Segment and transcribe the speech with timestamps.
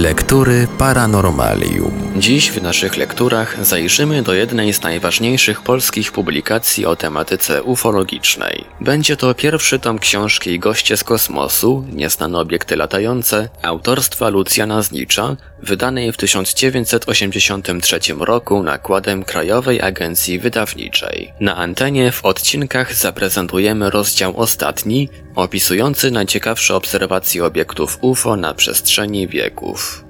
[0.00, 1.92] Lektury Paranormalium.
[2.16, 8.64] Dziś w naszych lekturach zajrzymy do jednej z najważniejszych polskich publikacji o tematyce ufologicznej.
[8.80, 16.12] Będzie to pierwszy tom książki Goście z kosmosu, nieznane obiekty latające, autorstwa Lucjana Znicza, wydanej
[16.12, 21.32] w 1983 roku nakładem Krajowej Agencji Wydawniczej.
[21.40, 30.09] Na antenie w odcinkach zaprezentujemy rozdział ostatni, opisujący najciekawsze obserwacje obiektów UFO na przestrzeni wieków.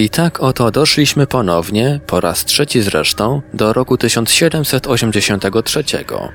[0.00, 5.84] I tak oto doszliśmy ponownie, po raz trzeci zresztą, do roku 1783,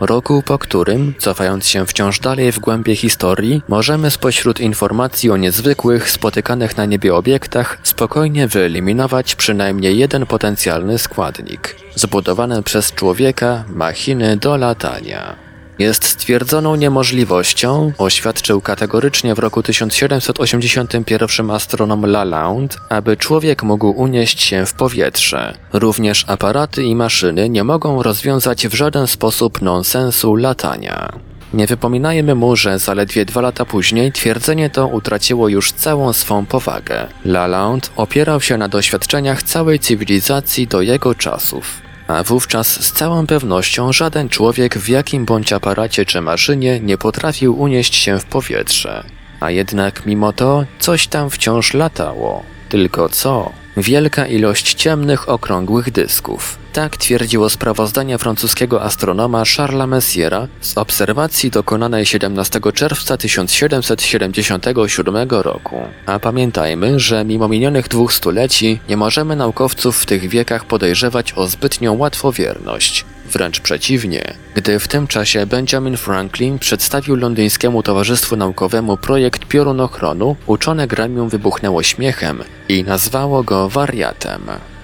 [0.00, 6.10] roku po którym, cofając się wciąż dalej w głębie historii, możemy spośród informacji o niezwykłych,
[6.10, 14.56] spotykanych na niebie obiektach spokojnie wyeliminować przynajmniej jeden potencjalny składnik, zbudowany przez człowieka machiny do
[14.56, 15.51] latania
[15.82, 24.66] jest stwierdzoną niemożliwością, oświadczył kategorycznie w roku 1781 astronom Lalande, aby człowiek mógł unieść się
[24.66, 25.54] w powietrze.
[25.72, 31.12] Również aparaty i maszyny nie mogą rozwiązać w żaden sposób nonsensu latania.
[31.54, 37.06] Nie wypominajmy mu, że zaledwie dwa lata później twierdzenie to utraciło już całą swą powagę.
[37.24, 43.92] Lalande opierał się na doświadczeniach całej cywilizacji do jego czasów a wówczas z całą pewnością
[43.92, 49.04] żaden człowiek w jakim bądź aparacie czy maszynie nie potrafił unieść się w powietrze.
[49.40, 52.42] A jednak mimo to coś tam wciąż latało.
[52.72, 53.52] Tylko co?
[53.76, 56.58] Wielka ilość ciemnych, okrągłych dysków.
[56.72, 65.82] Tak twierdziło sprawozdanie francuskiego astronoma Charlesa Messiera z obserwacji dokonanej 17 czerwca 1777 roku.
[66.06, 71.46] A pamiętajmy, że mimo minionych dwóch stuleci nie możemy naukowców w tych wiekach podejrzewać o
[71.46, 73.04] zbytnią łatwowierność.
[73.32, 80.86] Wręcz przeciwnie, gdy w tym czasie Benjamin Franklin przedstawił londyńskiemu Towarzystwu Naukowemu projekt piorunochronu, uczone
[80.86, 84.42] gremium wybuchnęło śmiechem i nazwało go wariatem.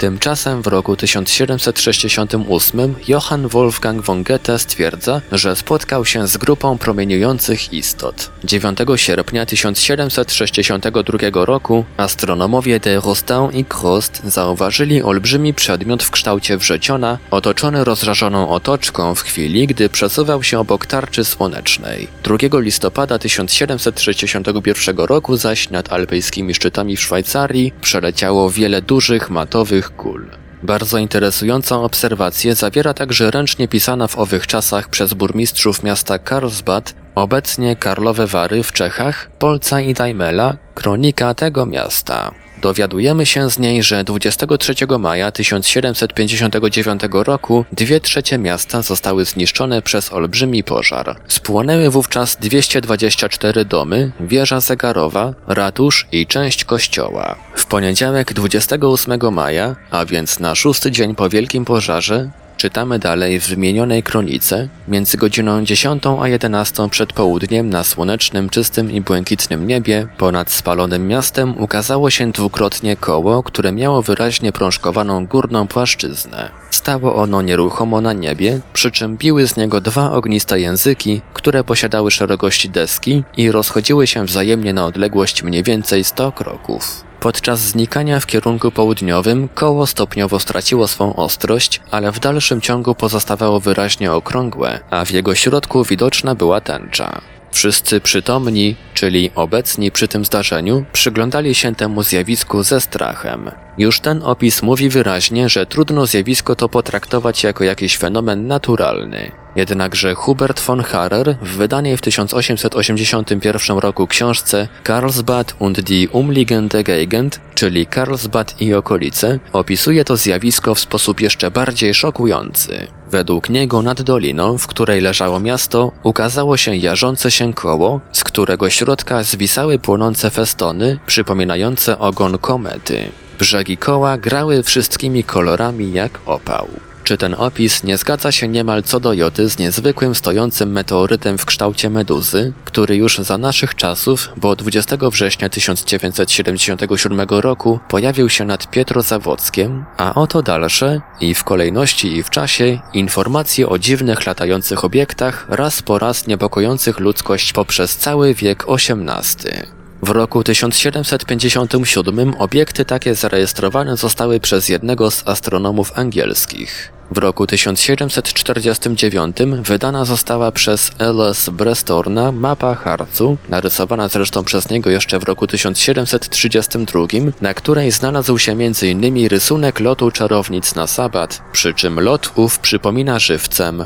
[0.00, 7.72] Tymczasem w roku 1768 Johann Wolfgang von Goethe stwierdza, że spotkał się z grupą promieniujących
[7.72, 8.30] istot.
[8.44, 17.18] 9 sierpnia 1762 roku astronomowie de Rostand i Crost zauważyli olbrzymi przedmiot w kształcie wrzeciona,
[17.30, 22.08] otoczony rozżarzoną otoczką w chwili, gdy przesuwał się obok tarczy słonecznej.
[22.22, 30.26] 2 listopada 1761 roku zaś nad alpejskimi szczytami w Szwajcarii przeleciało wiele dużych matowych kul.
[30.62, 37.76] Bardzo interesującą obserwację zawiera także ręcznie pisana w owych czasach przez burmistrzów miasta Karlsbad, obecnie
[37.76, 42.30] Karlowe Wary w Czechach, Polca i Daimela, kronika tego miasta.
[42.62, 50.12] Dowiadujemy się z niej, że 23 maja 1759 roku dwie trzecie miasta zostały zniszczone przez
[50.12, 51.20] olbrzymi pożar.
[51.28, 57.36] Spłonęły wówczas 224 domy, wieża zegarowa, ratusz i część kościoła.
[57.54, 63.48] W poniedziałek 28 maja, a więc na szósty dzień po wielkim pożarze, Czytamy dalej w
[63.48, 70.06] wymienionej kronice, między godziną 10 a 11 przed południem na słonecznym, czystym i błękitnym niebie
[70.18, 76.50] ponad spalonym miastem ukazało się dwukrotnie koło, które miało wyraźnie prążkowaną górną płaszczyznę.
[76.70, 82.10] Stało ono nieruchomo na niebie, przy czym biły z niego dwa ogniste języki, które posiadały
[82.10, 87.09] szerokość deski i rozchodziły się wzajemnie na odległość mniej więcej 100 kroków.
[87.20, 93.60] Podczas znikania w kierunku południowym koło stopniowo straciło swą ostrość, ale w dalszym ciągu pozostawało
[93.60, 97.20] wyraźnie okrągłe, a w jego środku widoczna była tęcza.
[97.52, 103.50] Wszyscy przytomni, czyli obecni przy tym zdarzeniu, przyglądali się temu zjawisku ze strachem.
[103.78, 109.39] Już ten opis mówi wyraźnie, że trudno zjawisko to potraktować jako jakiś fenomen naturalny.
[109.56, 117.40] Jednakże Hubert von Harer w wydanej w 1881 roku książce Karlsbad und die umliegende Gegend,
[117.54, 122.86] czyli Karlsbad i okolice, opisuje to zjawisko w sposób jeszcze bardziej szokujący.
[123.10, 128.70] Według niego nad doliną, w której leżało miasto, ukazało się jarzące się koło, z którego
[128.70, 133.10] środka zwisały płonące festony przypominające ogon komety.
[133.38, 136.68] Brzegi koła grały wszystkimi kolorami jak opał.
[137.10, 141.44] Czy ten opis nie zgadza się niemal co do joty z niezwykłym stojącym meteorytem w
[141.44, 148.70] kształcie meduzy, który już za naszych czasów, bo 20 września 1977 roku pojawił się nad
[148.70, 155.46] Pietrozawockiem, a oto dalsze, i w kolejności i w czasie, informacje o dziwnych latających obiektach,
[155.48, 159.80] raz po raz niepokojących ludzkość poprzez cały wiek XVIII.
[160.02, 166.99] W roku 1757 obiekty takie zarejestrowane zostały przez jednego z astronomów angielskich.
[167.10, 171.48] W roku 1749 wydana została przez L.S.
[171.48, 177.06] Brestorna mapa Harcu, narysowana zresztą przez niego jeszcze w roku 1732,
[177.40, 179.28] na której znalazł się m.in.
[179.28, 183.84] rysunek lotu czarownic na sabat, przy czym lot ów przypomina żywcem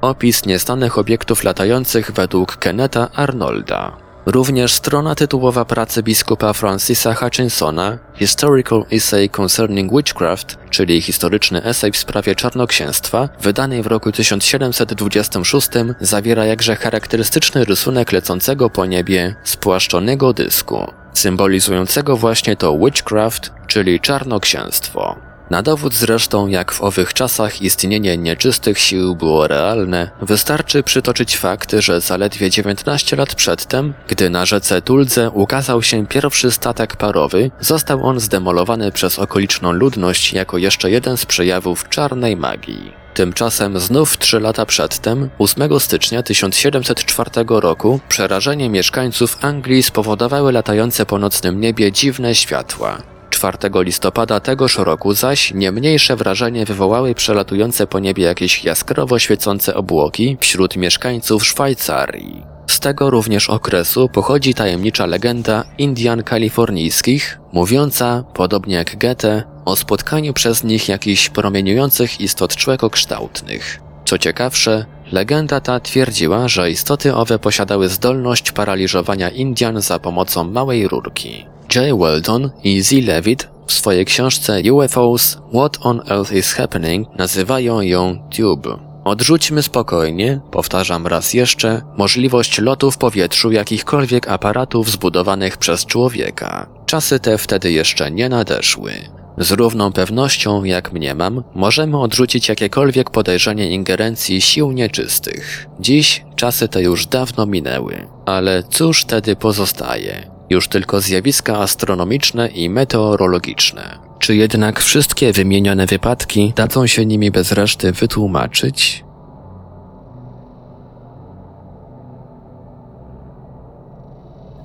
[0.00, 4.05] opis nieznanych obiektów latających według Kenneta Arnolda.
[4.26, 11.96] Również strona tytułowa pracy biskupa Francisa Hutchinsona Historical Essay Concerning Witchcraft, czyli historyczny esej w
[11.96, 15.68] sprawie czarnoksięstwa, wydanej w roku 1726,
[16.00, 25.16] zawiera jakże charakterystyczny rysunek lecącego po niebie spłaszczonego dysku, symbolizującego właśnie to witchcraft, czyli czarnoksięstwo.
[25.50, 31.74] Na dowód zresztą, jak w owych czasach istnienie nieczystych sił było realne, wystarczy przytoczyć fakt,
[31.78, 38.06] że zaledwie 19 lat przedtem, gdy na rzece Tuldze ukazał się pierwszy statek parowy, został
[38.06, 42.92] on zdemolowany przez okoliczną ludność jako jeszcze jeden z przejawów czarnej magii.
[43.14, 51.18] Tymczasem znów trzy lata przedtem, 8 stycznia 1704 roku, przerażenie mieszkańców Anglii spowodowały latające po
[51.18, 53.15] nocnym niebie dziwne światła.
[53.36, 59.74] 4 listopada tegoż roku zaś nie mniejsze wrażenie wywołały przelatujące po niebie jakieś jaskrawo świecące
[59.74, 62.42] obłoki wśród mieszkańców Szwajcarii.
[62.66, 70.32] Z tego również okresu pochodzi tajemnicza legenda Indian kalifornijskich, mówiąca, podobnie jak Goethe, o spotkaniu
[70.32, 73.80] przez nich jakichś promieniujących istot człekokształtnych.
[74.04, 80.88] Co ciekawsze, legenda ta twierdziła, że istoty owe posiadały zdolność paraliżowania Indian za pomocą małej
[80.88, 81.44] rurki.
[81.74, 82.92] Jay Weldon i Z.
[82.92, 88.78] Levitt w swojej książce UFOs What on Earth is Happening nazywają ją Tube.
[89.04, 96.66] Odrzućmy spokojnie, powtarzam raz jeszcze, możliwość lotu w powietrzu jakichkolwiek aparatów zbudowanych przez człowieka.
[96.86, 98.92] Czasy te wtedy jeszcze nie nadeszły.
[99.38, 105.66] Z równą pewnością, jak mniemam, możemy odrzucić jakiekolwiek podejrzenie ingerencji sił nieczystych.
[105.80, 110.30] Dziś czasy te już dawno minęły, ale cóż wtedy pozostaje?
[110.50, 113.98] Już tylko zjawiska astronomiczne i meteorologiczne.
[114.18, 119.05] Czy jednak wszystkie wymienione wypadki dadzą się nimi bez reszty wytłumaczyć?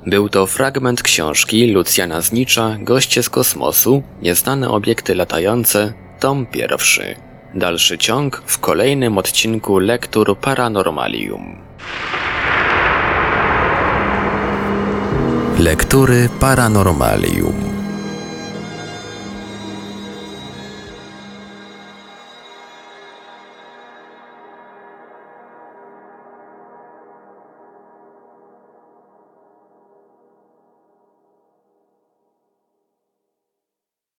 [0.07, 7.15] Był to fragment książki Lucjana Znicza Goście z kosmosu, Nieznane obiekty latające, tom pierwszy.
[7.56, 11.57] Dalszy ciąg w kolejnym odcinku Lektur Paranormalium.
[15.59, 17.70] Lektury Paranormalium.